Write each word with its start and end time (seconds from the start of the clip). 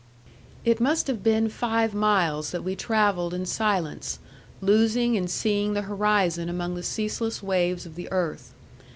It 0.65 0.79
must 0.81 1.05
have 1.05 1.21
been 1.21 1.47
five 1.47 1.93
miles 1.93 2.49
that 2.49 2.63
we 2.63 2.75
travelled 2.75 3.35
in 3.35 3.45
silence, 3.45 4.17
losing 4.59 5.15
and 5.15 5.29
seeing 5.29 5.75
the 5.75 5.83
horizon 5.83 6.49
among 6.49 6.73
the 6.73 6.81
ceaseless 6.81 7.43
waves 7.43 7.85
of 7.85 7.93
the 7.93 8.11
earth. 8.11 8.51